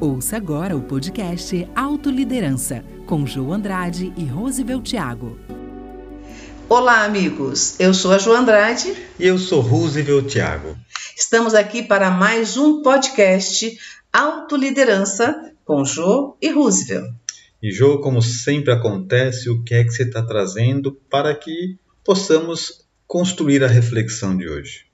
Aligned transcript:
Ouça 0.00 0.38
agora 0.38 0.74
o 0.74 0.80
podcast 0.80 1.68
Autoliderança, 1.76 2.82
com 3.04 3.26
João 3.26 3.52
Andrade 3.52 4.10
e 4.16 4.24
Rosivel 4.24 4.80
Tiago. 4.80 5.38
Olá, 6.70 7.04
amigos. 7.04 7.78
Eu 7.78 7.92
sou 7.92 8.10
a 8.10 8.16
Jo 8.16 8.32
Andrade. 8.32 8.96
E 9.18 9.26
eu 9.26 9.36
sou 9.36 9.60
Roosevelt 9.60 10.26
Tiago. 10.26 10.74
Estamos 11.14 11.54
aqui 11.54 11.82
para 11.82 12.10
mais 12.10 12.56
um 12.56 12.80
podcast 12.80 13.78
Autoliderança 14.10 15.52
com 15.66 15.84
Jo 15.84 16.34
e 16.40 16.48
Roosevelt. 16.48 17.12
E 17.62 17.70
Jo, 17.70 18.00
como 18.00 18.22
sempre 18.22 18.72
acontece, 18.72 19.50
o 19.50 19.62
que 19.62 19.74
é 19.74 19.84
que 19.84 19.90
você 19.90 20.04
está 20.04 20.22
trazendo 20.22 20.92
para 21.10 21.34
que 21.34 21.76
possamos 22.02 22.86
construir 23.06 23.62
a 23.62 23.68
reflexão 23.68 24.34
de 24.34 24.48
hoje? 24.48 24.86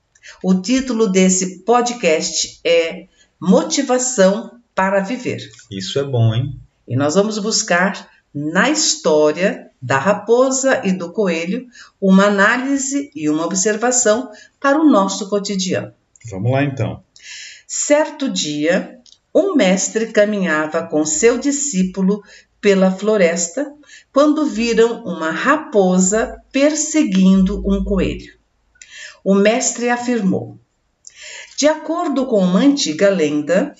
O 0.43 0.61
título 0.61 1.07
desse 1.07 1.61
podcast 1.61 2.59
é 2.65 3.07
Motivação 3.41 4.55
para 4.77 5.01
Viver. 5.01 5.51
Isso 5.71 5.98
é 5.98 6.05
bom, 6.05 6.35
hein? 6.35 6.61
E 6.87 6.95
nós 6.95 7.15
vamos 7.15 7.39
buscar 7.39 8.09
na 8.33 8.69
história 8.69 9.71
da 9.80 9.98
raposa 9.98 10.83
e 10.84 10.93
do 10.93 11.11
coelho 11.11 11.67
uma 11.98 12.27
análise 12.27 13.11
e 13.15 13.31
uma 13.31 13.47
observação 13.47 14.31
para 14.61 14.79
o 14.79 14.84
nosso 14.84 15.31
cotidiano. 15.31 15.93
Vamos 16.31 16.53
lá 16.53 16.62
então. 16.62 17.03
Certo 17.67 18.29
dia, 18.29 19.01
um 19.34 19.55
mestre 19.55 20.12
caminhava 20.12 20.83
com 20.83 21.06
seu 21.06 21.39
discípulo 21.39 22.23
pela 22.61 22.91
floresta 22.91 23.73
quando 24.12 24.45
viram 24.45 25.03
uma 25.05 25.31
raposa 25.31 26.43
perseguindo 26.53 27.62
um 27.67 27.83
coelho. 27.83 28.34
O 29.25 29.34
mestre 29.34 29.89
afirmou: 29.89 30.59
De 31.56 31.67
acordo 31.67 32.27
com 32.27 32.43
uma 32.43 32.61
antiga 32.61 33.09
lenda, 33.09 33.75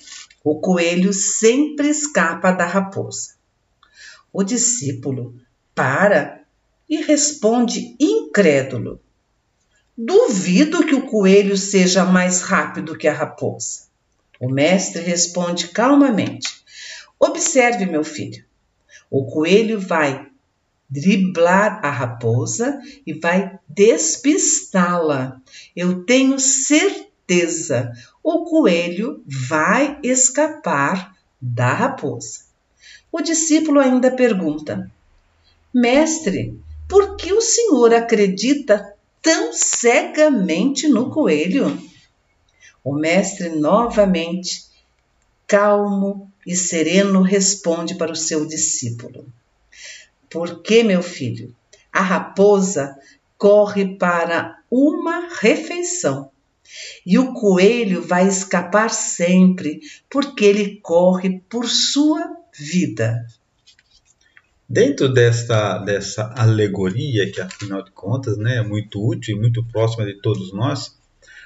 o 0.49 0.61
coelho 0.61 1.11
sempre 1.11 1.89
escapa 1.89 2.53
da 2.53 2.65
raposa. 2.65 3.35
O 4.31 4.43
discípulo 4.43 5.35
para 5.75 6.41
e 6.87 7.01
responde 7.01 7.97
incrédulo: 7.99 9.01
Duvido 9.97 10.85
que 10.85 10.95
o 10.95 11.05
coelho 11.05 11.57
seja 11.57 12.05
mais 12.05 12.41
rápido 12.41 12.97
que 12.97 13.09
a 13.09 13.13
raposa. 13.13 13.87
O 14.39 14.49
mestre 14.49 15.01
responde 15.01 15.67
calmamente: 15.67 16.63
Observe, 17.19 17.85
meu 17.85 18.05
filho. 18.05 18.45
O 19.11 19.25
coelho 19.25 19.81
vai 19.81 20.27
driblar 20.89 21.81
a 21.83 21.89
raposa 21.89 22.79
e 23.05 23.13
vai 23.13 23.59
despistá-la. 23.67 25.41
Eu 25.75 26.05
tenho 26.05 26.39
certeza, 26.39 27.91
o 28.29 28.43
coelho 28.43 29.23
vai 29.25 29.97
escapar 30.03 31.15
da 31.41 31.71
raposa. 31.71 32.41
O 33.09 33.21
discípulo 33.21 33.79
ainda 33.79 34.11
pergunta: 34.11 34.91
Mestre, 35.73 36.59
por 36.89 37.15
que 37.15 37.31
o 37.31 37.39
senhor 37.39 37.93
acredita 37.93 38.93
tão 39.21 39.53
cegamente 39.53 40.89
no 40.89 41.09
coelho? 41.09 41.81
O 42.83 42.95
mestre 42.95 43.47
novamente, 43.47 44.65
calmo 45.47 46.29
e 46.45 46.53
sereno, 46.53 47.21
responde 47.21 47.95
para 47.95 48.11
o 48.11 48.15
seu 48.15 48.45
discípulo: 48.45 49.25
Porque, 50.29 50.83
meu 50.83 51.01
filho, 51.01 51.55
a 51.93 52.01
raposa 52.01 52.93
corre 53.37 53.95
para 53.95 54.59
uma 54.69 55.29
refeição 55.39 56.29
e 57.05 57.17
o 57.17 57.33
coelho 57.33 58.01
vai 58.01 58.27
escapar 58.27 58.89
sempre, 58.89 59.79
porque 60.09 60.45
ele 60.45 60.79
corre 60.81 61.41
por 61.49 61.67
sua 61.67 62.35
vida. 62.57 63.25
Dentro 64.69 65.07
dessa, 65.07 65.77
dessa 65.77 66.33
alegoria, 66.35 67.31
que 67.31 67.39
afinal 67.39 67.81
de 67.83 67.91
contas 67.91 68.37
né, 68.37 68.57
é 68.57 68.61
muito 68.61 69.05
útil 69.05 69.37
e 69.37 69.39
muito 69.39 69.63
próxima 69.63 70.05
de 70.05 70.21
todos 70.21 70.51
nós, 70.51 70.97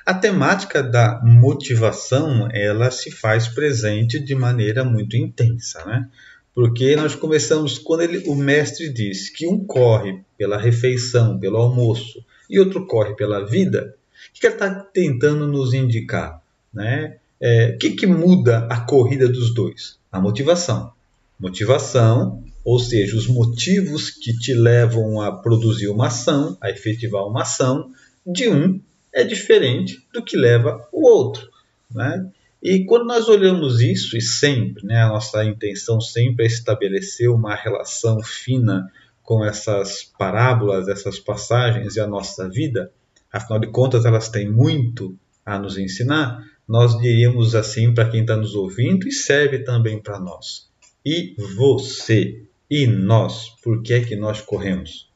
a 0.04 0.14
temática 0.14 0.82
da 0.82 1.22
motivação 1.24 2.50
ela 2.52 2.90
se 2.90 3.12
faz 3.12 3.48
presente 3.48 4.20
de 4.20 4.34
maneira 4.34 4.84
muito 4.84 5.16
intensa, 5.16 5.86
né? 5.86 6.10
Porque 6.54 6.96
nós 6.96 7.16
começamos 7.16 7.78
quando 7.78 8.02
ele, 8.02 8.28
o 8.28 8.36
mestre 8.36 8.90
diz 8.90 9.30
que 9.30 9.48
um 9.48 9.64
corre 9.64 10.22
pela 10.38 10.58
refeição, 10.58 11.40
pelo 11.40 11.58
almoço, 11.58 12.26
e 12.50 12.60
outro 12.60 12.86
corre 12.86 13.16
pela 13.16 13.46
vida. 13.46 13.96
O 14.30 14.40
que 14.40 14.46
ele 14.46 14.54
está 14.54 14.70
tentando 14.70 15.48
nos 15.48 15.74
indicar, 15.74 16.42
né? 16.74 17.18
É, 17.40 17.74
o 17.74 17.78
que, 17.78 17.92
que 17.92 18.06
muda 18.06 18.68
a 18.70 18.82
corrida 18.82 19.28
dos 19.28 19.54
dois? 19.54 19.98
A 20.12 20.22
motivação. 20.22 20.94
Motivação, 21.40 22.44
ou 22.64 22.78
seja, 22.78 23.18
os 23.18 23.26
motivos 23.26 24.12
que 24.12 24.38
te 24.38 24.54
levam 24.54 25.20
a 25.20 25.32
produzir 25.32 25.88
uma 25.88 26.08
ação, 26.08 26.56
a 26.62 26.70
efetivar 26.70 27.26
uma 27.26 27.42
ação, 27.42 27.92
de 28.26 28.48
um 28.48 28.80
é 29.12 29.24
diferente 29.24 30.06
do 30.14 30.24
que 30.24 30.38
leva 30.38 30.88
o 30.92 31.08
outro. 31.08 31.50
Né? 31.90 32.30
E 32.62 32.86
quando 32.86 33.06
nós 33.06 33.28
olhamos 33.28 33.82
isso, 33.82 34.16
e 34.16 34.22
sempre, 34.22 34.86
né, 34.86 35.02
a 35.02 35.10
nossa 35.10 35.44
intenção 35.44 36.00
sempre 36.00 36.46
é 36.46 36.48
estabelecer 36.48 37.30
uma 37.30 37.56
relação 37.56 38.22
fina 38.22 38.88
com 39.24 39.44
essas 39.44 40.04
parábolas, 40.18 40.88
essas 40.88 41.20
passagens 41.20 41.96
e 41.96 42.00
a 42.00 42.08
nossa 42.08 42.48
vida, 42.48 42.92
afinal 43.32 43.60
de 43.60 43.68
contas 43.68 44.06
elas 44.06 44.30
têm 44.30 44.50
muito 44.50 45.18
a 45.46 45.58
nos 45.58 45.78
ensinar, 45.78 46.44
nós 46.68 46.98
diríamos 46.98 47.56
assim 47.56 47.94
para 47.94 48.10
quem 48.10 48.22
está 48.22 48.38
nos 48.38 48.56
ouvindo 48.56 49.08
e 49.08 49.12
serve 49.12 49.60
também 49.60 50.02
para 50.02 50.20
nós. 50.20 50.70
E 51.06 51.36
você? 51.58 52.46
E 52.70 52.88
nós? 52.88 53.50
Por 53.64 53.82
que 53.82 53.94
é 53.94 54.02
que 54.02 54.16
nós 54.16 54.42
corremos? 54.42 55.12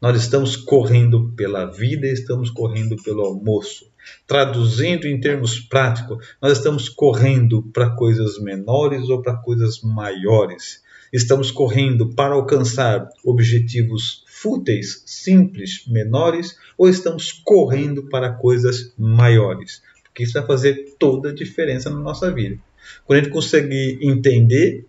Nós 0.00 0.20
estamos 0.20 0.54
correndo 0.54 1.32
pela 1.32 1.64
vida, 1.64 2.06
estamos 2.06 2.50
correndo 2.50 2.96
pelo 3.02 3.24
almoço. 3.24 3.86
Traduzindo 4.26 5.06
em 5.06 5.18
termos 5.20 5.58
práticos, 5.58 6.24
nós 6.40 6.58
estamos 6.58 6.88
correndo 6.88 7.62
para 7.72 7.90
coisas 7.90 8.38
menores 8.38 9.08
ou 9.08 9.22
para 9.22 9.36
coisas 9.36 9.80
maiores. 9.82 10.82
Estamos 11.12 11.50
correndo 11.50 12.14
para 12.14 12.34
alcançar 12.34 13.08
objetivos 13.24 14.24
fúteis, 14.42 15.02
simples, 15.06 15.84
menores, 15.86 16.56
ou 16.76 16.88
estamos 16.88 17.32
correndo 17.32 18.04
para 18.04 18.32
coisas 18.32 18.92
maiores? 18.98 19.82
Porque 20.04 20.24
isso 20.24 20.32
vai 20.32 20.46
fazer 20.46 20.96
toda 20.98 21.30
a 21.30 21.34
diferença 21.34 21.90
na 21.90 21.98
nossa 21.98 22.32
vida. 22.32 22.58
Quando 23.04 23.20
a 23.20 23.22
gente 23.22 23.32
consegue 23.32 23.98
entender 24.02 24.86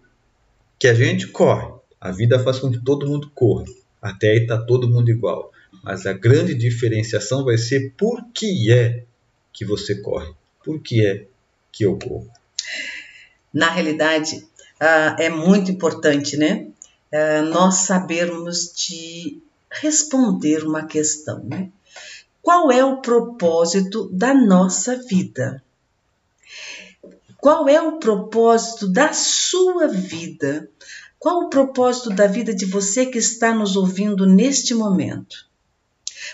que 0.77 0.87
a 0.87 0.93
gente 0.93 1.27
corre, 1.27 1.73
a 1.99 2.11
vida 2.11 2.39
faz 2.39 2.59
com 2.59 2.71
que 2.71 2.83
todo 2.83 3.07
mundo 3.07 3.29
corra 3.33 3.65
até 4.01 4.31
aí 4.31 4.37
está 4.39 4.57
todo 4.57 4.89
mundo 4.89 5.09
igual. 5.09 5.51
Mas 5.83 6.05
a 6.05 6.13
grande 6.13 6.53
diferenciação 6.55 7.43
vai 7.43 7.57
ser 7.57 7.93
por 7.97 8.25
que 8.33 8.71
é 8.71 9.03
que 9.53 9.65
você 9.65 9.95
corre, 10.01 10.33
por 10.63 10.81
que 10.81 11.05
é 11.05 11.25
que 11.71 11.85
eu 11.85 11.97
corro. 11.97 12.29
Na 13.53 13.69
realidade, 13.69 14.37
uh, 14.81 15.19
é 15.19 15.29
muito 15.29 15.71
importante, 15.71 16.37
né? 16.37 16.67
Uh, 17.11 17.43
nós 17.49 17.75
sabermos 17.75 18.73
de 18.73 19.41
responder 19.71 20.63
uma 20.63 20.85
questão, 20.85 21.43
né? 21.43 21.69
Qual 22.41 22.71
é 22.71 22.83
o 22.83 23.01
propósito 23.01 24.09
da 24.11 24.33
nossa 24.33 24.95
vida? 24.95 25.63
Qual 27.37 27.69
é 27.69 27.81
o 27.81 27.99
propósito 27.99 28.87
da 28.87 29.13
sua 29.13 29.87
vida? 29.87 30.69
Qual 31.17 31.45
o 31.45 31.49
propósito 31.49 32.09
da 32.09 32.27
vida 32.27 32.53
de 32.53 32.65
você 32.65 33.05
que 33.05 33.17
está 33.17 33.53
nos 33.53 33.75
ouvindo 33.75 34.25
neste 34.25 34.73
momento? 34.73 35.47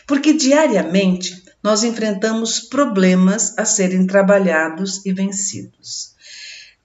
Porque 0.08 0.34
diariamente 0.34 1.44
nós 1.62 1.84
enfrentamos 1.84 2.60
problemas 2.60 3.58
a 3.58 3.66
serem 3.66 4.06
trabalhados 4.06 5.06
e 5.06 5.12
vencidos. 5.12 6.14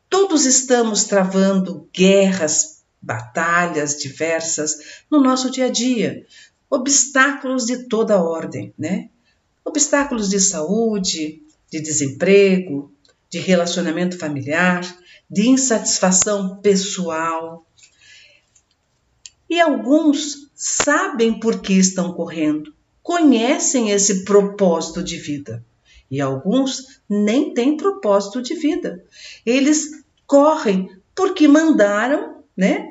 Todos 0.08 0.44
estamos 0.46 1.04
travando 1.04 1.88
guerras, 1.94 2.79
batalhas 3.00 3.96
diversas 3.96 5.02
no 5.10 5.20
nosso 5.20 5.50
dia 5.50 5.66
a 5.66 5.70
dia, 5.70 6.26
obstáculos 6.68 7.66
de 7.66 7.88
toda 7.88 8.22
ordem, 8.22 8.72
né? 8.78 9.08
Obstáculos 9.64 10.28
de 10.28 10.40
saúde, 10.40 11.42
de 11.70 11.80
desemprego, 11.80 12.92
de 13.28 13.38
relacionamento 13.38 14.18
familiar, 14.18 14.82
de 15.28 15.48
insatisfação 15.48 16.56
pessoal, 16.56 17.66
e 19.50 19.60
alguns 19.60 20.48
sabem 20.54 21.40
por 21.40 21.60
que 21.60 21.72
estão 21.72 22.12
correndo, 22.12 22.72
conhecem 23.02 23.90
esse 23.90 24.24
propósito 24.24 25.02
de 25.02 25.16
vida. 25.16 25.66
E 26.08 26.20
alguns 26.20 27.00
nem 27.08 27.52
têm 27.52 27.76
propósito 27.76 28.40
de 28.40 28.54
vida. 28.54 29.04
Eles 29.44 30.04
correm 30.24 30.88
porque 31.16 31.48
mandaram, 31.48 32.44
né? 32.56 32.89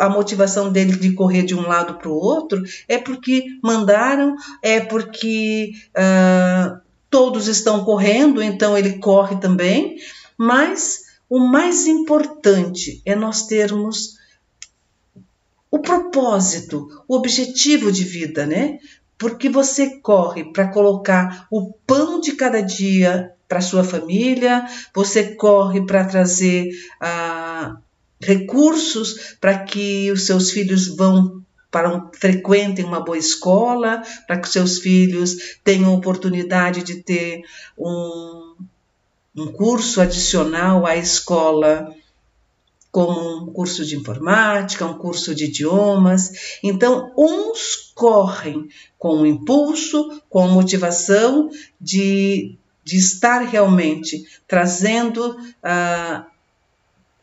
A 0.00 0.08
motivação 0.08 0.72
dele 0.72 0.96
de 0.96 1.12
correr 1.12 1.42
de 1.42 1.54
um 1.54 1.66
lado 1.66 1.94
para 1.94 2.08
o 2.08 2.14
outro 2.14 2.62
é 2.88 2.98
porque 2.98 3.44
mandaram, 3.62 4.34
é 4.62 4.80
porque 4.80 5.72
uh, 5.90 6.80
todos 7.10 7.48
estão 7.48 7.84
correndo, 7.84 8.42
então 8.42 8.76
ele 8.76 8.98
corre 8.98 9.36
também. 9.36 9.96
Mas 10.36 11.00
o 11.28 11.38
mais 11.38 11.86
importante 11.86 13.02
é 13.04 13.14
nós 13.14 13.46
termos 13.46 14.18
o 15.70 15.78
propósito, 15.78 16.88
o 17.06 17.16
objetivo 17.16 17.92
de 17.92 18.04
vida, 18.04 18.46
né? 18.46 18.78
Porque 19.16 19.48
você 19.48 20.00
corre 20.00 20.52
para 20.52 20.68
colocar 20.68 21.46
o 21.50 21.72
pão 21.86 22.20
de 22.20 22.32
cada 22.32 22.60
dia 22.60 23.32
para 23.46 23.60
sua 23.60 23.84
família, 23.84 24.66
você 24.94 25.34
corre 25.34 25.84
para 25.84 26.04
trazer 26.04 26.70
ah, 27.00 27.76
recursos 28.20 29.36
para 29.40 29.58
que 29.64 30.10
os 30.12 30.26
seus 30.26 30.50
filhos 30.50 30.88
vão 30.88 31.42
para 31.70 31.94
um, 31.94 32.10
frequentem 32.12 32.84
uma 32.84 33.00
boa 33.00 33.16
escola, 33.16 34.02
para 34.26 34.38
que 34.38 34.48
seus 34.48 34.78
filhos 34.78 35.58
tenham 35.62 35.94
oportunidade 35.94 36.82
de 36.82 36.96
ter 36.96 37.42
um, 37.78 38.56
um 39.36 39.52
curso 39.52 40.00
adicional 40.00 40.84
à 40.84 40.96
escola 40.96 41.94
como 42.90 43.44
um 43.44 43.52
curso 43.52 43.84
de 43.84 43.96
informática, 43.96 44.84
um 44.84 44.98
curso 44.98 45.32
de 45.32 45.44
idiomas. 45.44 46.58
Então, 46.60 47.12
uns 47.16 47.92
correm 47.94 48.68
com 48.98 49.20
o 49.20 49.26
impulso, 49.26 50.20
com 50.28 50.42
a 50.42 50.48
motivação 50.48 51.48
de, 51.80 52.56
de 52.82 52.96
estar 52.96 53.42
realmente 53.42 54.24
trazendo 54.48 55.36
uh, 55.36 56.24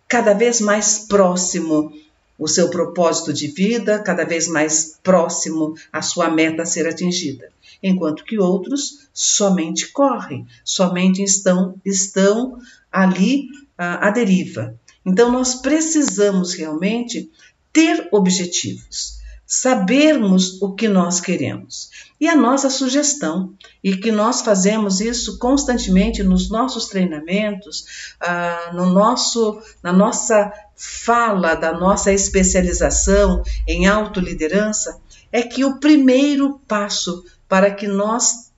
cada 0.08 0.34
vez 0.34 0.62
mais 0.62 1.00
próximo 1.00 1.92
o 2.38 2.48
seu 2.48 2.70
propósito 2.70 3.34
de 3.34 3.48
vida, 3.48 4.00
cada 4.00 4.24
vez 4.24 4.48
mais 4.48 4.98
próximo 5.02 5.76
a 5.92 6.02
sua 6.02 6.30
meta 6.30 6.64
a 6.64 6.66
ser 6.66 6.88
atingida, 6.88 7.50
enquanto 7.82 8.24
que 8.24 8.38
outros 8.38 9.10
somente 9.14 9.92
correm, 9.92 10.46
somente 10.64 11.24
estão, 11.24 11.76
estão 11.84 12.60
ali 12.92 13.48
uh, 13.80 14.00
à 14.02 14.12
deriva. 14.12 14.80
Então, 15.06 15.32
nós 15.32 15.56
precisamos 15.56 16.54
realmente 16.54 17.32
ter 17.74 18.08
objetivos, 18.12 19.18
sabermos 19.48 20.62
o 20.62 20.74
que 20.74 20.88
nós 20.88 21.20
queremos. 21.22 21.90
E 22.20 22.28
a 22.28 22.36
nossa 22.36 22.70
sugestão, 22.70 23.54
e 23.84 23.96
que 23.96 24.12
nós 24.12 24.42
fazemos 24.42 25.00
isso 25.00 25.40
constantemente 25.40 26.22
nos 26.22 26.50
nossos 26.50 26.88
treinamentos, 26.88 28.16
ah, 28.20 28.72
no 28.74 28.86
nosso, 28.88 29.62
na 29.82 29.94
nossa 29.94 30.52
fala 30.76 31.56
da 31.56 31.72
nossa 31.72 32.12
especialização 32.12 33.42
em 33.66 33.88
autoliderança, 33.88 35.00
é 35.32 35.42
que 35.42 35.64
o 35.64 35.80
primeiro 35.80 36.60
passo 36.68 37.24
para 37.48 37.72
que 37.72 37.88
nós 37.88 38.52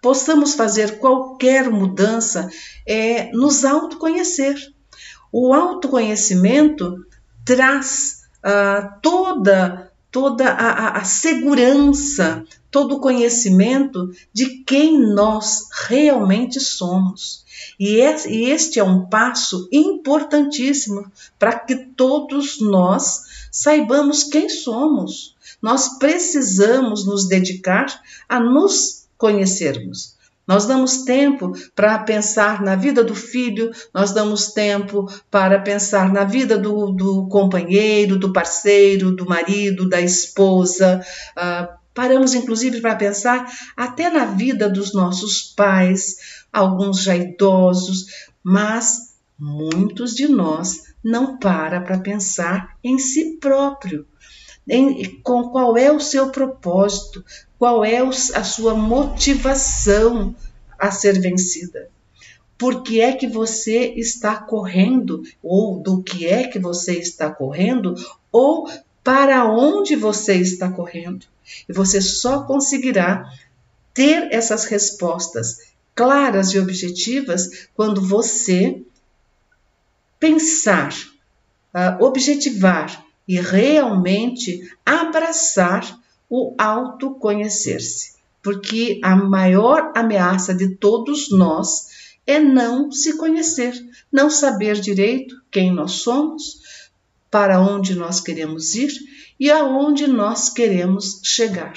possamos 0.00 0.54
fazer 0.54 0.98
qualquer 0.98 1.68
mudança 1.68 2.48
é 2.86 3.30
nos 3.32 3.64
autoconhecer 3.64 4.56
o 5.38 5.52
autoconhecimento 5.52 7.04
traz 7.44 8.22
uh, 8.38 8.98
toda 9.02 9.92
toda 10.10 10.48
a, 10.48 10.70
a, 10.70 10.98
a, 10.98 11.04
segurança, 11.04 12.44
todo 12.70 12.96
o 12.96 13.00
conhecimento 13.00 14.10
de 14.32 14.62
quem 14.64 14.98
nós 14.98 15.64
realmente 15.86 16.58
somos. 16.60 17.44
E, 17.78 18.00
e 18.00 18.50
este 18.50 18.78
é 18.78 18.84
um 18.84 19.06
passo 19.06 19.68
importantíssimo 19.72 21.10
para 21.38 21.58
que 21.58 21.76
todos 21.76 22.60
nós 22.60 23.48
saibamos 23.50 24.24
quem 24.24 24.48
somos. 24.48 25.34
Nós 25.60 25.98
precisamos 25.98 27.06
nos 27.06 27.28
dedicar 27.28 27.86
a 28.28 28.40
nos 28.40 29.06
conhecermos. 29.16 30.15
Nós 30.46 30.66
damos 30.66 31.02
tempo 31.02 31.52
para 31.74 31.98
pensar 31.98 32.62
na 32.62 32.76
vida 32.76 33.02
do 33.02 33.14
filho, 33.14 33.70
nós 33.92 34.12
damos 34.12 34.52
tempo 34.52 35.10
para 35.30 35.60
pensar 35.60 36.12
na 36.12 36.24
vida 36.24 36.56
do, 36.56 36.92
do 36.92 37.26
companheiro, 37.28 38.18
do 38.18 38.32
parceiro, 38.32 39.10
do 39.10 39.26
marido, 39.26 39.88
da 39.88 40.00
esposa. 40.00 41.04
Uh, 41.36 41.76
paramos, 41.92 42.34
inclusive, 42.34 42.80
para 42.80 42.94
pensar 42.94 43.50
até 43.76 44.08
na 44.08 44.26
vida 44.26 44.68
dos 44.68 44.94
nossos 44.94 45.42
pais, 45.42 46.44
alguns 46.52 47.02
já 47.02 47.16
idosos, 47.16 48.06
mas 48.42 49.16
muitos 49.38 50.14
de 50.14 50.28
nós 50.28 50.86
não 51.02 51.38
para 51.38 51.80
para 51.80 51.98
pensar 51.98 52.76
em 52.82 52.98
si 52.98 53.38
próprio. 53.38 54.06
Em, 54.68 55.20
com 55.22 55.50
qual 55.50 55.76
é 55.76 55.92
o 55.92 56.00
seu 56.00 56.30
propósito, 56.30 57.24
qual 57.58 57.84
é 57.84 57.98
a 57.98 58.44
sua 58.44 58.74
motivação 58.74 60.34
a 60.78 60.90
ser 60.90 61.20
vencida. 61.20 61.88
Por 62.58 62.82
que 62.82 63.00
é 63.00 63.12
que 63.12 63.26
você 63.26 63.92
está 63.96 64.36
correndo, 64.36 65.22
ou 65.42 65.78
do 65.78 66.02
que 66.02 66.26
é 66.26 66.48
que 66.48 66.58
você 66.58 66.98
está 66.98 67.30
correndo, 67.30 67.94
ou 68.32 68.68
para 69.04 69.44
onde 69.44 69.94
você 69.94 70.34
está 70.34 70.70
correndo. 70.70 71.26
E 71.68 71.72
você 71.72 72.00
só 72.00 72.42
conseguirá 72.42 73.30
ter 73.94 74.32
essas 74.32 74.64
respostas 74.64 75.74
claras 75.94 76.52
e 76.52 76.58
objetivas 76.58 77.68
quando 77.74 78.00
você 78.00 78.82
pensar, 80.18 80.92
uh, 81.72 82.04
objetivar 82.04 83.04
e 83.28 83.40
realmente 83.40 84.70
abraçar 84.84 85.98
o 86.28 86.54
autoconhecer-se, 86.58 88.14
porque 88.42 89.00
a 89.02 89.14
maior 89.16 89.92
ameaça 89.94 90.54
de 90.54 90.76
todos 90.76 91.30
nós 91.30 91.88
é 92.26 92.40
não 92.40 92.90
se 92.90 93.16
conhecer, 93.16 93.74
não 94.10 94.28
saber 94.28 94.80
direito 94.80 95.40
quem 95.50 95.72
nós 95.72 95.92
somos, 95.92 96.60
para 97.30 97.60
onde 97.60 97.94
nós 97.94 98.20
queremos 98.20 98.74
ir 98.74 98.92
e 99.38 99.50
aonde 99.50 100.06
nós 100.06 100.48
queremos 100.48 101.20
chegar. 101.22 101.74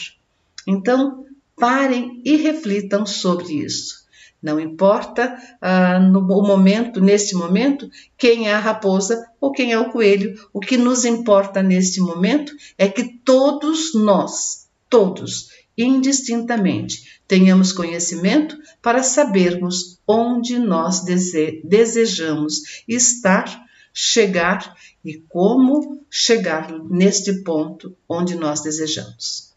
Então, 0.66 1.26
parem 1.56 2.22
e 2.24 2.36
reflitam 2.38 3.06
sobre 3.06 3.54
isso. 3.54 4.08
Não 4.42 4.60
importa 4.60 5.38
ah, 5.62 6.00
no 6.00 6.22
momento, 6.22 7.02
neste 7.02 7.36
momento, 7.36 7.90
quem 8.18 8.48
é 8.48 8.54
a 8.54 8.60
raposa 8.60 9.28
ou 9.40 9.52
quem 9.52 9.74
é 9.74 9.80
o 9.80 9.92
coelho. 9.92 10.34
O 10.54 10.60
que 10.60 10.78
nos 10.78 11.04
importa 11.04 11.62
neste 11.62 12.00
momento 12.00 12.54
é 12.78 12.88
que 12.88 13.04
todos 13.04 13.94
nós, 13.94 14.68
todos, 14.90 15.50
indistintamente, 15.78 17.20
tenhamos 17.28 17.74
conhecimento 17.74 18.58
para 18.82 19.04
sabermos 19.04 20.00
onde 20.08 20.58
nós 20.58 21.02
dese 21.02 21.62
desejamos 21.64 22.84
estar, 22.88 23.66
chegar 23.94 24.74
e 25.04 25.18
como 25.30 26.04
chegar 26.10 26.72
neste 26.90 27.44
ponto 27.44 27.96
onde 28.08 28.36
nós 28.36 28.62
desejamos. 28.62 29.49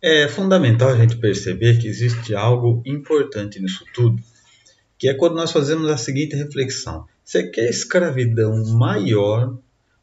É 0.00 0.28
fundamental 0.28 0.90
a 0.90 0.96
gente 0.96 1.16
perceber 1.16 1.80
que 1.80 1.88
existe 1.88 2.32
algo 2.32 2.80
importante 2.86 3.60
nisso 3.60 3.84
tudo, 3.92 4.22
que 4.96 5.08
é 5.08 5.14
quando 5.14 5.34
nós 5.34 5.50
fazemos 5.50 5.90
a 5.90 5.96
seguinte 5.96 6.36
reflexão: 6.36 7.04
você 7.24 7.48
quer 7.50 7.68
escravidão 7.68 8.64
maior 8.74 9.58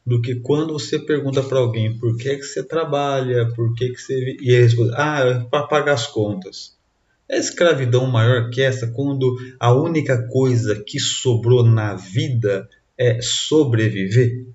do 0.05 0.21
que 0.21 0.35
quando 0.35 0.73
você 0.73 0.99
pergunta 0.99 1.41
para 1.41 1.59
alguém 1.59 1.97
por 1.97 2.17
que, 2.17 2.35
que 2.35 2.43
você 2.43 2.61
trabalha, 2.61 3.47
por 3.55 3.73
que, 3.73 3.89
que 3.89 3.97
você. 3.97 4.37
E 4.41 4.51
ele 4.51 4.63
responde: 4.63 4.91
ah, 4.95 5.19
é 5.21 5.39
para 5.49 5.67
pagar 5.67 5.93
as 5.93 6.07
contas. 6.07 6.75
É 7.27 7.37
escravidão 7.37 8.05
maior 8.05 8.49
que 8.49 8.61
essa 8.61 8.87
quando 8.87 9.35
a 9.59 9.73
única 9.73 10.27
coisa 10.27 10.75
que 10.75 10.99
sobrou 10.99 11.63
na 11.65 11.95
vida 11.95 12.69
é 12.97 13.19
sobreviver? 13.21 14.45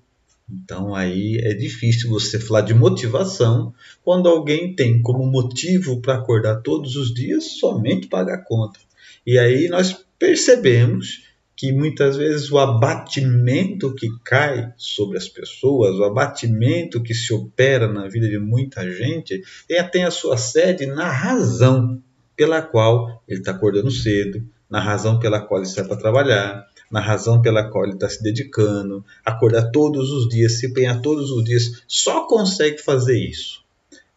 Então 0.51 0.93
aí 0.93 1.37
é 1.41 1.53
difícil 1.53 2.09
você 2.09 2.37
falar 2.39 2.61
de 2.61 2.73
motivação 2.73 3.73
quando 4.03 4.27
alguém 4.27 4.75
tem 4.75 5.01
como 5.01 5.25
motivo 5.25 6.01
para 6.01 6.15
acordar 6.15 6.61
todos 6.61 6.95
os 6.95 7.13
dias 7.13 7.57
somente 7.59 8.07
pagar 8.07 8.35
a 8.35 8.43
conta. 8.43 8.79
E 9.25 9.39
aí 9.39 9.69
nós 9.69 10.05
percebemos 10.19 11.23
que 11.55 11.71
muitas 11.71 12.17
vezes 12.17 12.51
o 12.51 12.57
abatimento 12.57 13.93
que 13.93 14.07
cai 14.23 14.73
sobre 14.75 15.17
as 15.17 15.27
pessoas, 15.27 15.95
o 15.95 16.03
abatimento 16.03 17.03
que 17.03 17.13
se 17.13 17.31
opera 17.33 17.87
na 17.87 18.07
vida 18.07 18.27
de 18.27 18.39
muita 18.39 18.89
gente, 18.91 19.43
tem 19.91 20.03
a 20.03 20.11
sua 20.11 20.37
sede 20.37 20.87
na 20.87 21.09
razão 21.09 22.01
pela 22.35 22.63
qual 22.63 23.23
ele 23.27 23.39
está 23.39 23.51
acordando 23.51 23.91
cedo, 23.91 24.43
na 24.67 24.79
razão 24.79 25.19
pela 25.19 25.39
qual 25.39 25.59
ele 25.59 25.69
sai 25.69 25.83
para 25.85 25.97
trabalhar, 25.97 26.65
na 26.91 26.99
razão 26.99 27.41
pela 27.41 27.69
qual 27.69 27.85
ele 27.85 27.93
está 27.93 28.09
se 28.09 28.21
dedicando, 28.21 29.03
acordar 29.25 29.71
todos 29.71 30.11
os 30.11 30.27
dias, 30.27 30.59
se 30.59 30.67
empenhar 30.67 31.01
todos 31.01 31.31
os 31.31 31.43
dias, 31.43 31.83
só 31.87 32.27
consegue 32.27 32.77
fazer 32.79 33.17
isso. 33.17 33.63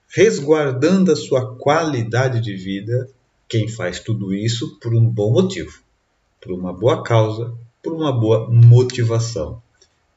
Resguardando 0.08 1.12
a 1.12 1.16
sua 1.16 1.56
qualidade 1.56 2.40
de 2.40 2.54
vida, 2.56 3.08
quem 3.48 3.68
faz 3.68 4.00
tudo 4.00 4.34
isso 4.34 4.78
por 4.80 4.94
um 4.94 5.08
bom 5.08 5.32
motivo, 5.32 5.80
por 6.40 6.52
uma 6.52 6.72
boa 6.72 7.02
causa, 7.02 7.54
por 7.82 7.92
uma 7.92 8.12
boa 8.12 8.50
motivação. 8.50 9.62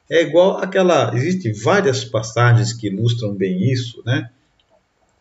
É 0.10 0.22
igual 0.22 0.58
aquela. 0.58 1.14
Existem 1.16 1.52
várias 1.52 2.06
passagens 2.06 2.74
que 2.74 2.88
ilustram 2.88 3.34
bem 3.34 3.72
isso, 3.72 4.02
né? 4.06 4.30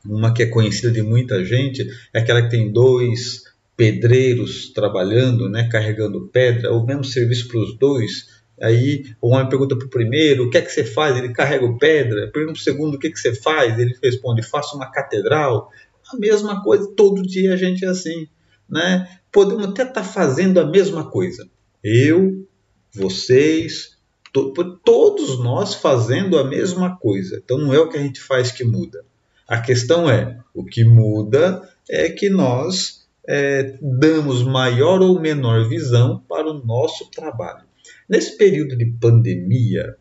Uma 0.05 0.33
que 0.33 0.45
é 0.45 0.47
conhecida 0.47 0.93
de 0.93 1.03
muita 1.03 1.45
gente 1.45 1.89
é 2.13 2.21
aquela 2.21 2.43
que 2.43 2.51
tem 2.51 2.71
dois 2.71 3.43
pedreiros 3.77 4.73
trabalhando, 4.73 5.49
né, 5.49 5.69
carregando 5.71 6.29
pedra, 6.29 6.73
o 6.73 6.85
mesmo 6.85 7.05
serviço 7.05 7.49
para 7.49 7.61
os 7.61 7.77
dois, 7.77 8.37
Aí 8.61 9.05
o 9.21 9.35
homem 9.35 9.49
pergunta 9.49 9.77
para 9.77 9.87
o 9.87 9.91
primeiro, 9.91 10.45
o 10.45 10.51
que 10.51 10.57
é 10.57 10.63
que 10.63 10.73
você 10.73 10.85
faz? 10.85 11.17
Ele 11.17 11.33
carrega 11.33 11.71
pedra. 11.79 12.31
Pergunta 12.33 12.55
para 12.55 12.61
o 12.61 12.65
segundo, 12.65 12.95
o 12.95 12.99
que, 12.99 13.09
é 13.09 13.11
que 13.11 13.19
você 13.19 13.35
faz? 13.35 13.79
Ele 13.79 13.95
responde, 14.03 14.43
faço 14.43 14.77
uma 14.77 14.91
catedral. 14.91 15.71
A 16.13 16.17
mesma 16.17 16.63
coisa, 16.63 16.91
todo 16.97 17.23
dia 17.23 17.53
a 17.53 17.57
gente 17.57 17.85
é 17.85 17.89
assim. 17.89 18.27
Né? 18.69 19.09
Podemos 19.31 19.67
até 19.67 19.83
estar 19.83 19.95
tá 19.95 20.05
fazendo 20.05 20.59
a 20.59 20.65
mesma 20.65 21.11
coisa. 21.11 21.47
Eu, 21.85 22.49
vocês, 22.93 23.99
to 24.33 24.53
todos 24.85 25.39
nós 25.39 25.75
fazendo 25.75 26.39
a 26.39 26.45
mesma 26.45 26.97
coisa. 26.97 27.41
Então 27.45 27.59
não 27.59 27.75
é 27.75 27.79
o 27.79 27.89
que 27.89 27.99
a 27.99 28.03
gente 28.03 28.21
faz 28.21 28.51
que 28.51 28.65
muda. 28.65 29.05
A 29.47 29.61
questão 29.61 30.09
é, 30.11 30.41
o 30.55 30.65
que 30.65 30.83
muda 30.83 31.69
é 31.89 32.09
que 32.09 32.31
nós 32.31 33.06
é, 33.29 33.77
damos 33.81 34.43
maior 34.43 35.01
ou 35.01 35.21
menor 35.21 35.69
visão 35.69 36.23
para 36.29 36.49
o 36.49 36.65
nosso 36.65 37.11
trabalho. 37.11 37.65
Nesse 38.09 38.37
período 38.37 38.77
de 38.77 38.87
pandemia, 38.87 39.97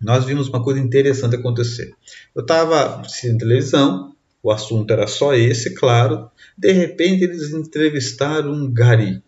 nós 0.00 0.24
vimos 0.24 0.48
uma 0.48 0.62
coisa 0.62 0.80
interessante 0.80 1.36
acontecer. 1.36 1.94
Eu 2.34 2.42
estava 2.42 3.00
assistindo 3.00 3.38
televisão, 3.38 4.14
o 4.42 4.50
assunto 4.50 4.90
era 4.92 5.06
só 5.06 5.34
esse, 5.34 5.74
claro. 5.74 6.30
De 6.56 6.72
repente, 6.72 7.24
eles 7.24 7.52
entrevistaram 7.52 8.52
um 8.52 8.72
gari, 8.72 9.22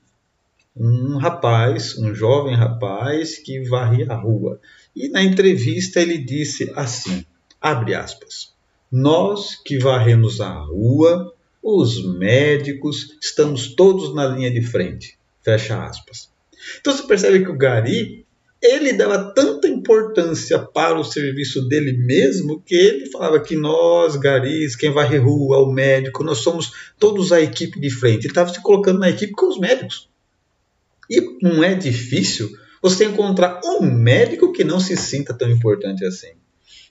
um 0.75 1.19
rapaz, 1.19 1.99
um 1.99 2.15
jovem 2.15 2.57
rapaz 2.57 3.39
que 3.39 3.63
varria 3.69 4.11
a 4.11 4.17
rua. 4.17 4.59
E 4.97 5.09
na 5.09 5.23
entrevista 5.23 6.01
ele 6.01 6.19
disse 6.19 6.73
assim: 6.75 7.25
abre 7.61 7.95
aspas. 7.95 8.53
Nós 8.91 9.55
que 9.55 9.79
varremos 9.79 10.41
a 10.41 10.53
rua, 10.53 11.33
os 11.63 12.05
médicos, 12.19 13.17
estamos 13.21 13.75
todos 13.75 14.15
na 14.15 14.27
linha 14.27 14.51
de 14.51 14.63
frente. 14.63 15.19
Fecha 15.43 15.85
aspas. 15.85 16.31
Então 16.81 16.95
você 16.95 17.03
percebe 17.05 17.45
que 17.45 17.51
o 17.51 17.57
Gari 17.57 18.27
ele 18.63 18.93
dava 18.93 19.33
tanta 19.35 19.67
importância 19.67 20.57
para 20.57 20.99
o 20.99 21.05
serviço 21.05 21.67
dele 21.67 21.93
mesmo 21.93 22.61
que 22.61 22.77
ele 22.77 23.11
falava 23.11 23.41
que 23.41 23.57
nós, 23.57 24.15
garis, 24.15 24.77
quem 24.77 24.93
varre 24.93 25.19
rua, 25.19 25.59
o 25.59 25.73
médico, 25.73 26.23
nós 26.23 26.39
somos 26.39 26.93
todos 26.97 27.33
a 27.33 27.41
equipe 27.41 27.81
de 27.81 27.91
frente. 27.91 28.21
Ele 28.21 28.29
estava 28.29 28.53
se 28.55 28.63
colocando 28.63 29.01
na 29.01 29.11
equipe 29.11 29.33
com 29.33 29.49
os 29.49 29.59
médicos. 29.59 30.09
E 31.11 31.39
não 31.43 31.65
é 31.65 31.75
difícil 31.75 32.57
você 32.81 33.05
encontrar 33.05 33.61
um 33.65 33.81
médico 33.81 34.53
que 34.53 34.63
não 34.63 34.79
se 34.79 34.97
sinta 34.97 35.35
tão 35.35 35.51
importante 35.51 36.05
assim. 36.05 36.33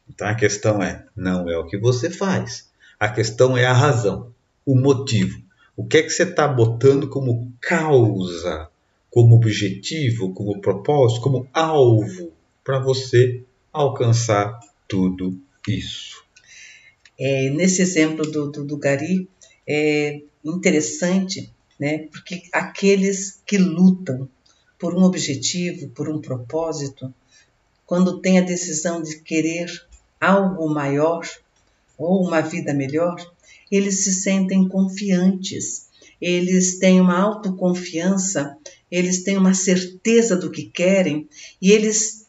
Então 0.09 0.27
a 0.27 0.35
questão 0.35 0.83
é, 0.83 1.05
não 1.15 1.49
é 1.49 1.57
o 1.57 1.65
que 1.65 1.77
você 1.77 2.09
faz. 2.09 2.69
A 2.99 3.07
questão 3.07 3.57
é 3.57 3.65
a 3.65 3.73
razão, 3.73 4.33
o 4.65 4.75
motivo. 4.75 5.41
O 5.75 5.85
que 5.85 5.97
é 5.97 6.03
que 6.03 6.09
você 6.09 6.23
está 6.23 6.47
botando 6.47 7.07
como 7.07 7.51
causa 7.59 8.69
como 9.11 9.35
objetivo, 9.35 10.33
como 10.33 10.61
propósito, 10.61 11.21
como 11.21 11.47
alvo 11.53 12.31
para 12.63 12.79
você 12.79 13.43
alcançar 13.71 14.57
tudo 14.87 15.37
isso. 15.67 16.23
É, 17.19 17.49
nesse 17.49 17.81
exemplo 17.81 18.25
do, 18.31 18.49
do, 18.49 18.63
do 18.63 18.77
Gari, 18.77 19.27
é 19.67 20.21
interessante, 20.43 21.53
né, 21.77 22.07
porque 22.09 22.43
aqueles 22.53 23.41
que 23.45 23.57
lutam 23.57 24.27
por 24.79 24.95
um 24.95 25.03
objetivo, 25.03 25.89
por 25.89 26.09
um 26.09 26.19
propósito, 26.19 27.13
quando 27.85 28.21
tem 28.21 28.39
a 28.39 28.43
decisão 28.43 29.03
de 29.03 29.19
querer 29.19 29.69
algo 30.19 30.73
maior 30.73 31.27
ou 31.97 32.25
uma 32.25 32.41
vida 32.41 32.73
melhor, 32.73 33.15
eles 33.71 34.03
se 34.03 34.13
sentem 34.13 34.67
confiantes, 34.67 35.87
eles 36.19 36.77
têm 36.77 36.99
uma 36.99 37.17
autoconfiança 37.17 38.57
eles 38.91 39.23
têm 39.23 39.37
uma 39.37 39.53
certeza 39.53 40.35
do 40.35 40.51
que 40.51 40.63
querem 40.63 41.27
e 41.61 41.71
eles 41.71 42.27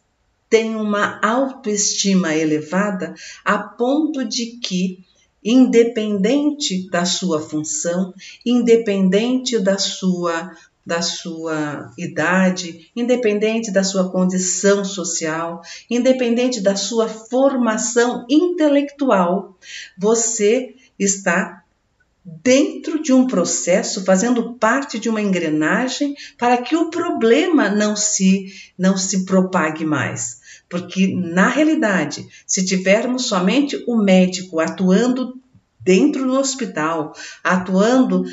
têm 0.48 0.76
uma 0.76 1.18
autoestima 1.20 2.34
elevada 2.34 3.14
a 3.44 3.58
ponto 3.58 4.24
de 4.24 4.58
que, 4.58 5.00
independente 5.42 6.88
da 6.88 7.04
sua 7.04 7.40
função, 7.40 8.14
independente 8.46 9.58
da 9.58 9.76
sua 9.76 10.52
da 10.84 11.00
sua 11.00 11.92
idade, 11.96 12.90
independente 12.96 13.70
da 13.70 13.84
sua 13.84 14.10
condição 14.10 14.84
social, 14.84 15.62
independente 15.88 16.60
da 16.60 16.74
sua 16.74 17.08
formação 17.08 18.26
intelectual, 18.28 19.56
você 19.96 20.74
está 21.04 21.62
dentro 22.24 23.02
de 23.02 23.12
um 23.12 23.26
processo, 23.26 24.04
fazendo 24.04 24.54
parte 24.54 24.98
de 24.98 25.08
uma 25.08 25.20
engrenagem 25.20 26.14
para 26.38 26.56
que 26.56 26.76
o 26.76 26.88
problema 26.88 27.68
não 27.68 27.96
se 27.96 28.46
não 28.78 28.96
se 28.96 29.24
propague 29.24 29.84
mais. 29.84 30.40
Porque 30.68 31.14
na 31.14 31.48
realidade, 31.48 32.26
se 32.46 32.64
tivermos 32.64 33.26
somente 33.26 33.82
o 33.86 33.96
médico 33.96 34.60
atuando 34.60 35.38
dentro 35.80 36.24
do 36.24 36.38
hospital, 36.38 37.12
atuando 37.42 38.24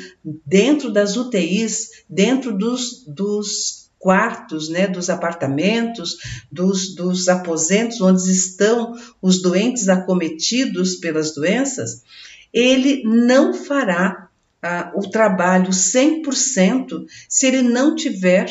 dentro 0.46 0.92
das 0.92 1.16
UTIs, 1.16 2.04
dentro 2.08 2.56
dos, 2.56 3.04
dos 3.06 3.90
quartos, 3.98 4.70
né, 4.70 4.86
dos 4.86 5.10
apartamentos, 5.10 6.16
dos, 6.50 6.94
dos 6.94 7.28
aposentos 7.28 8.00
onde 8.00 8.30
estão 8.30 8.94
os 9.20 9.42
doentes 9.42 9.88
acometidos 9.88 10.94
pelas 10.94 11.34
doenças, 11.34 12.02
ele 12.52 13.02
não 13.04 13.52
fará 13.54 14.28
ah, 14.62 14.92
o 14.94 15.08
trabalho 15.08 15.70
100% 15.70 17.06
se 17.28 17.46
ele 17.46 17.62
não 17.62 17.94
tiver 17.94 18.50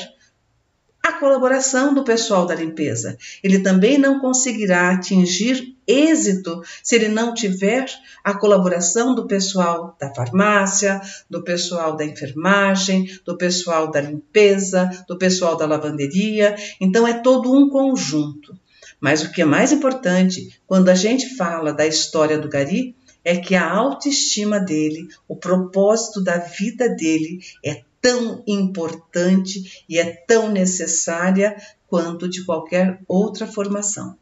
a 1.01 1.13
colaboração 1.13 1.93
do 1.93 2.03
pessoal 2.03 2.45
da 2.45 2.53
limpeza. 2.53 3.17
Ele 3.43 3.59
também 3.59 3.97
não 3.97 4.19
conseguirá 4.19 4.91
atingir 4.91 5.75
êxito 5.87 6.61
se 6.83 6.95
ele 6.95 7.07
não 7.07 7.33
tiver 7.33 7.85
a 8.23 8.33
colaboração 8.37 9.15
do 9.15 9.25
pessoal 9.25 9.95
da 9.99 10.13
farmácia, 10.13 11.01
do 11.29 11.43
pessoal 11.43 11.95
da 11.95 12.05
enfermagem, 12.05 13.09
do 13.25 13.37
pessoal 13.37 13.89
da 13.89 14.01
limpeza, 14.01 14.89
do 15.07 15.17
pessoal 15.17 15.55
da 15.55 15.65
lavanderia. 15.65 16.55
Então 16.79 17.07
é 17.07 17.13
todo 17.21 17.51
um 17.51 17.69
conjunto. 17.69 18.55
Mas 18.99 19.23
o 19.23 19.31
que 19.31 19.41
é 19.41 19.45
mais 19.45 19.71
importante, 19.71 20.59
quando 20.67 20.89
a 20.89 20.95
gente 20.95 21.35
fala 21.37 21.71
da 21.71 21.87
história 21.87 22.37
do 22.37 22.49
Gari, 22.49 22.95
é 23.29 23.37
que 23.37 23.53
a 23.53 23.71
autoestima 23.71 24.59
dele, 24.59 25.07
o 25.27 25.35
propósito 25.35 26.19
da 26.19 26.39
vida 26.39 26.89
dele 26.89 27.39
é 27.63 27.83
tão 28.01 28.43
importante 28.47 29.83
e 29.87 29.99
é 29.99 30.05
tão 30.05 30.51
necessária 30.51 31.55
quanto 31.87 32.27
de 32.27 32.43
qualquer 32.43 32.99
outra 33.07 33.45
formação. 33.45 34.17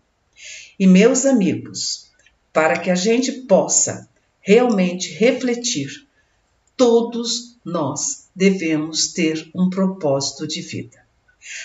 E 0.78 0.86
meus 0.86 1.26
amigos, 1.26 2.12
para 2.52 2.78
que 2.78 2.90
a 2.90 2.96
gente 2.96 3.32
possa 3.32 4.10
realmente 4.42 5.14
refletir, 5.14 6.06
todos 6.76 7.56
nós 7.64 8.28
devemos 8.36 9.14
ter 9.14 9.50
um 9.56 9.70
propósito 9.70 10.46
de 10.46 10.60
vida. 10.60 10.98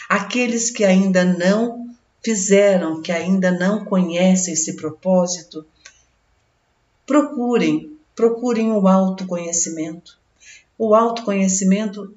Aqueles 0.09 0.71
que 0.71 0.85
ainda 0.85 1.25
não 1.25 1.93
fizeram, 2.23 3.03
que 3.03 3.11
ainda 3.11 3.51
não 3.51 3.85
conhecem 3.85 4.55
esse 4.55 4.77
propósito, 4.77 5.67
procurem, 7.13 7.95
procurem 8.17 8.73
o 8.73 8.89
autoconhecimento. 8.89 10.19
O 10.79 10.95
autoconhecimento, 10.95 12.15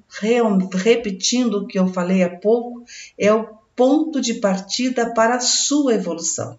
repetindo 0.72 1.58
o 1.58 1.66
que 1.66 1.78
eu 1.78 1.88
falei 1.88 2.22
há 2.22 2.30
pouco, 2.34 2.82
é 3.18 3.30
o 3.30 3.46
ponto 3.76 4.22
de 4.22 4.34
partida 4.34 5.12
para 5.12 5.36
a 5.36 5.40
sua 5.40 5.94
evolução. 5.94 6.58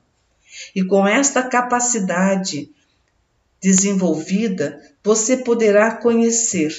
E 0.76 0.84
com 0.84 1.08
esta 1.08 1.42
capacidade 1.42 2.70
desenvolvida, 3.60 4.80
você 5.04 5.38
poderá 5.38 5.96
conhecer 5.96 6.72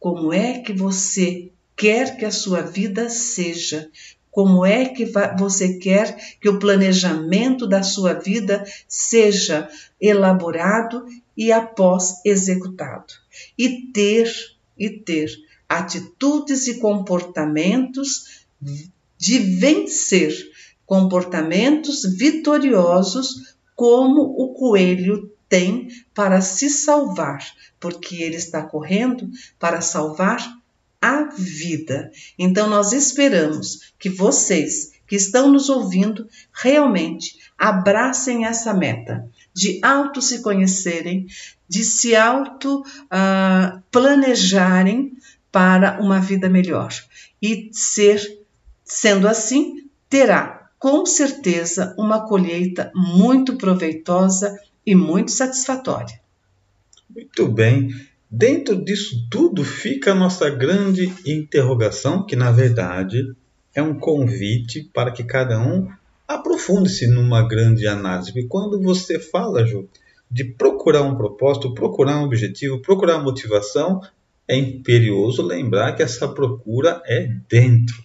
como 0.00 0.32
é 0.32 0.58
que 0.58 0.72
você 0.72 1.48
quer 1.76 2.16
que 2.16 2.24
a 2.24 2.32
sua 2.32 2.60
vida 2.60 3.08
seja, 3.08 3.88
como 4.30 4.64
é 4.64 4.86
que 4.86 5.06
você 5.38 5.78
quer 5.78 6.16
que 6.40 6.48
o 6.48 6.58
planejamento 6.58 7.66
da 7.66 7.82
sua 7.82 8.14
vida 8.14 8.64
seja 8.86 9.68
elaborado 10.00 11.06
e 11.36 11.50
após 11.50 12.20
executado? 12.24 13.14
E 13.56 13.90
ter 13.92 14.32
e 14.78 14.90
ter 14.90 15.28
atitudes 15.68 16.66
e 16.66 16.78
comportamentos 16.78 18.46
de 19.18 19.38
vencer, 19.38 20.32
comportamentos 20.86 22.02
vitoriosos 22.16 23.56
como 23.74 24.22
o 24.22 24.54
coelho 24.54 25.30
tem 25.48 25.88
para 26.14 26.40
se 26.40 26.68
salvar, 26.68 27.44
porque 27.80 28.16
ele 28.16 28.36
está 28.36 28.62
correndo 28.62 29.30
para 29.58 29.80
salvar 29.80 30.57
a 31.00 31.24
vida. 31.24 32.10
Então, 32.38 32.68
nós 32.68 32.92
esperamos 32.92 33.92
que 33.98 34.08
vocês 34.08 34.92
que 35.06 35.16
estão 35.16 35.50
nos 35.50 35.70
ouvindo 35.70 36.28
realmente 36.52 37.38
abracem 37.56 38.44
essa 38.44 38.74
meta 38.74 39.28
de 39.54 39.80
auto 39.82 40.20
se 40.20 40.42
conhecerem, 40.42 41.26
de 41.68 41.82
se 41.82 42.14
auto 42.14 42.80
uh, 42.80 43.82
planejarem 43.90 45.16
para 45.50 45.98
uma 46.00 46.20
vida 46.20 46.48
melhor 46.48 46.92
e 47.40 47.70
ser 47.72 48.38
Sendo 48.88 49.28
assim, 49.28 49.86
terá 50.08 50.70
com 50.78 51.04
certeza 51.04 51.94
uma 51.98 52.26
colheita 52.26 52.90
muito 52.94 53.56
proveitosa 53.58 54.58
e 54.84 54.94
muito 54.94 55.30
satisfatória. 55.30 56.18
Muito 57.10 57.46
bem. 57.48 57.90
Dentro 58.30 58.76
disso 58.84 59.26
tudo 59.30 59.64
fica 59.64 60.12
a 60.12 60.14
nossa 60.14 60.50
grande 60.50 61.12
interrogação, 61.24 62.26
que 62.26 62.36
na 62.36 62.50
verdade 62.50 63.34
é 63.74 63.82
um 63.82 63.98
convite 63.98 64.90
para 64.92 65.10
que 65.10 65.24
cada 65.24 65.58
um 65.58 65.88
aprofunde-se 66.26 67.06
numa 67.06 67.46
grande 67.48 67.86
análise. 67.86 68.32
Porque 68.32 68.46
quando 68.46 68.82
você 68.82 69.18
fala, 69.18 69.66
Ju, 69.66 69.88
de 70.30 70.44
procurar 70.44 71.02
um 71.02 71.16
propósito, 71.16 71.72
procurar 71.72 72.18
um 72.18 72.24
objetivo, 72.24 72.82
procurar 72.82 73.18
motivação, 73.22 74.02
é 74.46 74.56
imperioso 74.56 75.42
lembrar 75.42 75.94
que 75.94 76.02
essa 76.02 76.28
procura 76.28 77.02
é 77.06 77.30
dentro. 77.48 77.96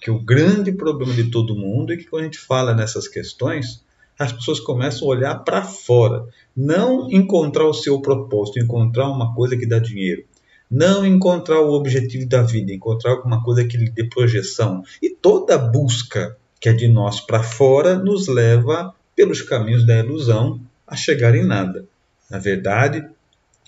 Que 0.00 0.10
o 0.10 0.18
grande 0.18 0.72
problema 0.72 1.14
de 1.14 1.30
todo 1.30 1.56
mundo 1.56 1.92
é 1.92 1.96
que 1.96 2.04
quando 2.04 2.22
a 2.22 2.24
gente 2.24 2.38
fala 2.38 2.74
nessas 2.74 3.08
questões, 3.08 3.82
as 4.20 4.34
pessoas 4.34 4.60
começam 4.60 5.08
a 5.08 5.12
olhar 5.12 5.34
para 5.36 5.62
fora, 5.62 6.26
não 6.54 7.10
encontrar 7.10 7.64
o 7.64 7.72
seu 7.72 8.02
propósito, 8.02 8.58
encontrar 8.58 9.08
uma 9.08 9.34
coisa 9.34 9.56
que 9.56 9.64
dá 9.64 9.78
dinheiro, 9.78 10.24
não 10.70 11.06
encontrar 11.06 11.62
o 11.62 11.72
objetivo 11.72 12.28
da 12.28 12.42
vida, 12.42 12.70
encontrar 12.70 13.12
alguma 13.12 13.42
coisa 13.42 13.64
que 13.64 13.78
lhe 13.78 13.88
dê 13.88 14.04
projeção. 14.04 14.82
E 15.00 15.08
toda 15.08 15.56
busca 15.56 16.36
que 16.60 16.68
é 16.68 16.72
de 16.74 16.86
nós 16.86 17.18
para 17.18 17.42
fora 17.42 17.98
nos 17.98 18.28
leva 18.28 18.94
pelos 19.16 19.40
caminhos 19.40 19.86
da 19.86 20.00
ilusão 20.00 20.60
a 20.86 20.94
chegar 20.94 21.34
em 21.34 21.46
nada. 21.46 21.86
Na 22.30 22.38
verdade, 22.38 23.02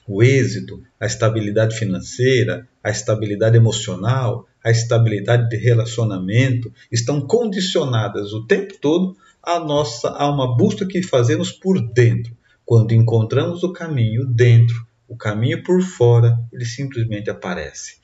o 0.07 0.23
êxito, 0.23 0.83
a 1.01 1.07
estabilidade 1.07 1.79
financeira, 1.79 2.69
a 2.85 2.91
estabilidade 2.91 3.57
emocional, 3.57 4.47
a 4.63 4.71
estabilidade 4.71 5.49
de 5.49 5.57
relacionamento 5.57 6.71
estão 6.91 7.23
condicionadas 7.23 8.35
o 8.35 8.47
tempo 8.47 8.75
todo 8.79 9.17
a 9.43 9.59
nossa 9.59 10.09
a 10.11 10.31
uma 10.31 10.57
busca 10.57 10.87
que 10.87 11.03
fazemos 11.03 11.51
por 11.51 11.81
dentro. 11.93 12.37
Quando 12.65 12.93
encontramos 12.93 13.63
o 13.63 13.73
caminho 13.73 14.25
dentro, 14.25 14.87
o 15.09 15.17
caminho 15.17 15.63
por 15.63 15.83
fora, 15.83 16.39
ele 16.53 16.65
simplesmente 16.65 17.29
aparece. 17.29 18.01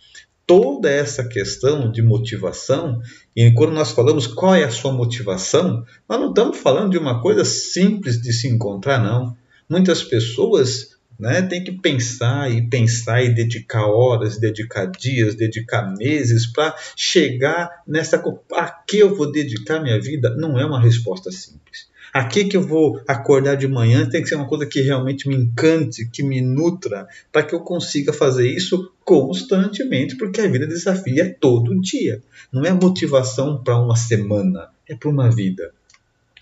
Toda 0.47 0.91
essa 0.91 1.27
questão 1.27 1.93
de 1.93 2.03
motivação, 2.03 3.01
e 3.37 3.53
quando 3.53 3.73
nós 3.73 3.93
falamos 3.93 4.27
qual 4.27 4.55
é 4.55 4.65
a 4.65 4.71
sua 4.71 4.93
motivação, 4.93 5.85
nós 6.09 6.21
não 6.21 6.31
estamos 6.31 6.59
falando 6.59 6.91
de 6.91 6.99
uma 6.99 7.23
coisa 7.23 7.45
simples 7.45 8.21
de 8.21 8.33
se 8.33 8.49
encontrar, 8.49 8.99
não. 8.99 9.37
Muitas 9.69 10.03
pessoas 10.03 10.98
né, 11.19 11.43
têm 11.43 11.65
que 11.65 11.73
pensar 11.73 12.51
e 12.51 12.63
pensar 12.63 13.23
e 13.23 13.35
dedicar 13.35 13.87
horas, 13.87 14.39
dedicar 14.39 14.87
dias, 14.87 15.35
dedicar 15.35 15.95
meses 15.97 16.47
para 16.47 16.75
chegar 16.97 17.83
nessa. 17.87 18.23
A 18.53 18.71
que 18.71 18.99
eu 18.99 19.15
vou 19.15 19.33
dedicar 19.33 19.81
minha 19.81 20.01
vida? 20.01 20.35
Não 20.37 20.59
é 20.59 20.65
uma 20.65 20.81
resposta 20.81 21.31
simples. 21.33 21.89
A 22.13 22.25
que, 22.25 22.45
que 22.45 22.57
eu 22.57 22.63
vou 22.63 23.01
acordar 23.07 23.57
de 23.57 23.69
manhã 23.69 24.09
tem 24.09 24.23
que 24.23 24.29
ser 24.29 24.37
uma 24.37 24.49
coisa 24.49 24.65
que 24.65 24.81
realmente 24.81 25.29
me 25.29 25.35
encante, 25.35 26.09
que 26.09 26.23
me 26.23 26.41
nutra, 26.41 27.07
para 27.31 27.43
que 27.43 27.55
eu 27.55 27.61
consiga 27.61 28.13
fazer 28.13 28.49
isso 28.49 28.93
constantemente, 29.05 30.17
porque 30.17 30.41
a 30.41 30.49
vida 30.49 30.67
desafia 30.67 31.37
todo 31.39 31.81
dia. 31.81 32.23
Não 32.51 32.65
é 32.65 32.73
motivação 32.73 33.63
para 33.63 33.79
uma 33.79 33.97
semana, 33.97 34.69
é 34.89 34.95
para 34.95 35.11
uma 35.11 35.31
vida. 35.31 35.71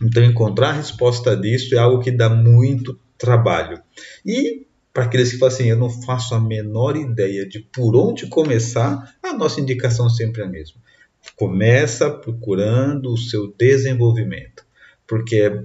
Então, 0.00 0.22
encontrar 0.22 0.68
a 0.68 0.74
resposta 0.74 1.36
disso 1.36 1.74
é 1.74 1.78
algo 1.78 2.02
que 2.02 2.10
dá 2.10 2.28
muito 2.28 2.98
trabalho. 3.18 3.80
E 4.24 4.66
para 4.96 5.04
aqueles 5.04 5.30
que 5.30 5.38
falam 5.38 5.54
assim, 5.54 5.68
eu 5.68 5.76
não 5.76 5.90
faço 5.90 6.34
a 6.34 6.40
menor 6.40 6.96
ideia 6.96 7.46
de 7.46 7.60
por 7.60 7.94
onde 7.94 8.28
começar, 8.28 9.14
a 9.22 9.34
nossa 9.34 9.60
indicação 9.60 10.08
sempre 10.08 10.40
é 10.40 10.46
a 10.46 10.48
mesma. 10.48 10.80
Começa 11.36 12.08
procurando 12.08 13.12
o 13.12 13.18
seu 13.18 13.52
desenvolvimento, 13.58 14.64
porque 15.06 15.36
é 15.36 15.62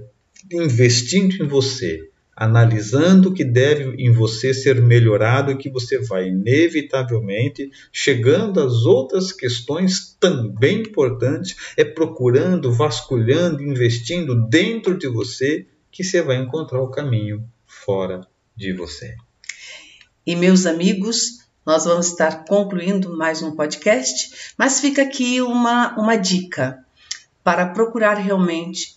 investindo 0.52 1.42
em 1.42 1.48
você, 1.48 2.10
analisando 2.36 3.30
o 3.30 3.32
que 3.32 3.42
deve 3.42 3.94
em 3.96 4.10
você 4.10 4.52
ser 4.52 4.82
melhorado, 4.82 5.56
que 5.56 5.70
você 5.70 5.98
vai 5.98 6.28
inevitavelmente 6.28 7.70
chegando 7.90 8.60
às 8.60 8.84
outras 8.84 9.32
questões 9.32 10.14
também 10.20 10.80
importantes, 10.80 11.56
é 11.74 11.84
procurando, 11.84 12.70
vasculhando, 12.70 13.62
investindo 13.62 14.46
dentro 14.46 14.98
de 14.98 15.08
você 15.08 15.66
que 15.92 16.02
você 16.02 16.22
vai 16.22 16.36
encontrar 16.36 16.82
o 16.82 16.90
caminho 16.90 17.46
fora 17.66 18.26
de 18.56 18.72
você. 18.72 19.14
E 20.26 20.34
meus 20.34 20.64
amigos, 20.64 21.42
nós 21.64 21.84
vamos 21.84 22.08
estar 22.08 22.44
concluindo 22.44 23.16
mais 23.16 23.42
um 23.42 23.54
podcast, 23.54 24.54
mas 24.56 24.80
fica 24.80 25.02
aqui 25.02 25.40
uma, 25.42 25.94
uma 25.98 26.16
dica 26.16 26.84
para 27.44 27.66
procurar 27.66 28.14
realmente 28.14 28.96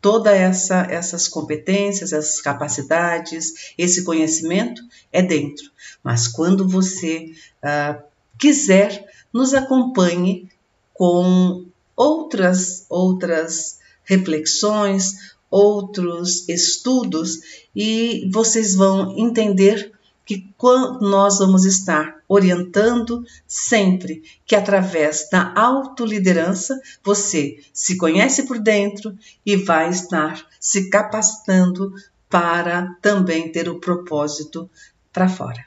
toda 0.00 0.34
essa 0.34 0.82
essas 0.90 1.28
competências, 1.28 2.12
essas 2.12 2.40
capacidades, 2.40 3.72
esse 3.78 4.04
conhecimento 4.04 4.82
é 5.12 5.22
dentro. 5.22 5.70
Mas 6.02 6.28
quando 6.28 6.68
você 6.68 7.32
uh, 7.62 8.02
quiser, 8.38 9.08
nos 9.32 9.54
acompanhe 9.54 10.48
com 10.92 11.64
outras 11.96 12.84
outras 12.88 13.80
reflexões, 14.04 15.31
outros 15.52 16.48
estudos 16.48 17.66
e 17.76 18.26
vocês 18.32 18.74
vão 18.74 19.14
entender 19.18 19.92
que 20.24 20.50
nós 21.00 21.38
vamos 21.40 21.66
estar 21.66 22.22
orientando 22.26 23.22
sempre 23.46 24.22
que 24.46 24.56
através 24.56 25.28
da 25.30 25.52
autoliderança 25.54 26.80
você 27.04 27.58
se 27.72 27.98
conhece 27.98 28.44
por 28.44 28.58
dentro 28.58 29.16
e 29.44 29.56
vai 29.56 29.90
estar 29.90 30.46
se 30.58 30.88
capacitando 30.88 31.92
para 32.30 32.96
também 33.02 33.52
ter 33.52 33.68
o 33.68 33.78
propósito 33.78 34.70
para 35.12 35.28
fora. 35.28 35.66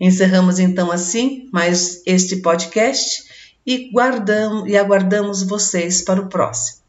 Encerramos 0.00 0.58
então 0.58 0.90
assim 0.90 1.48
mais 1.52 2.02
este 2.04 2.38
podcast 2.38 3.22
e 3.64 3.88
guardamos 3.92 4.68
e 4.68 4.76
aguardamos 4.76 5.44
vocês 5.44 6.02
para 6.02 6.20
o 6.20 6.28
próximo. 6.28 6.81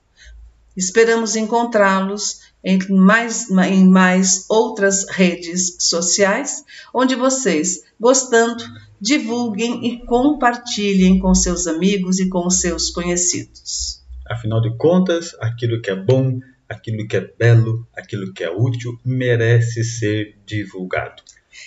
Esperamos 0.75 1.35
encontrá-los 1.35 2.41
em 2.63 2.79
mais, 2.89 3.49
em 3.49 3.87
mais 3.87 4.45
outras 4.49 5.07
redes 5.09 5.77
sociais, 5.79 6.63
onde 6.93 7.15
vocês, 7.15 7.83
gostando, 7.99 8.63
divulguem 8.99 9.85
e 9.85 10.05
compartilhem 10.05 11.19
com 11.19 11.35
seus 11.35 11.67
amigos 11.67 12.19
e 12.19 12.29
com 12.29 12.49
seus 12.49 12.89
conhecidos. 12.89 14.01
Afinal 14.25 14.61
de 14.61 14.75
contas, 14.77 15.35
aquilo 15.39 15.81
que 15.81 15.91
é 15.91 15.95
bom, 15.95 16.39
aquilo 16.69 17.05
que 17.07 17.17
é 17.17 17.33
belo, 17.37 17.85
aquilo 17.95 18.33
que 18.33 18.43
é 18.43 18.49
útil 18.49 18.97
merece 19.05 19.83
ser 19.83 20.37
divulgado. 20.45 21.21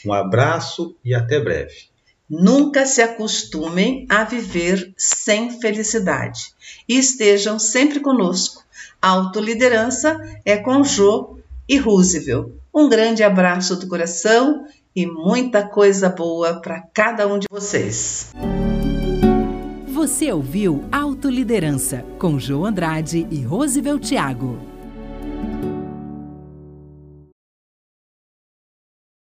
Um 0.04 0.12
abraço 0.12 0.96
e 1.04 1.14
até 1.14 1.38
breve. 1.38 1.95
Nunca 2.28 2.86
se 2.86 3.00
acostumem 3.00 4.06
a 4.08 4.24
viver 4.24 4.92
sem 4.96 5.60
felicidade 5.60 6.54
e 6.88 6.98
estejam 6.98 7.58
sempre 7.58 8.00
conosco 8.00 8.66
Autoliderança 9.00 10.18
é 10.44 10.56
com 10.56 10.82
Jô 10.82 11.38
e 11.68 11.78
Roosevelt. 11.78 12.50
Um 12.74 12.88
grande 12.88 13.22
abraço 13.22 13.76
do 13.76 13.86
coração 13.86 14.64
e 14.94 15.06
muita 15.06 15.66
coisa 15.66 16.08
boa 16.08 16.60
para 16.60 16.82
cada 16.92 17.26
um 17.26 17.38
de 17.38 17.46
vocês. 17.50 18.32
Você 19.86 20.32
ouviu 20.32 20.84
Autoliderança 20.90 22.04
com 22.18 22.38
Jô 22.38 22.64
Andrade 22.64 23.26
e 23.30 23.42
Roosevelt 23.42 24.08
Thiago. 24.08 24.75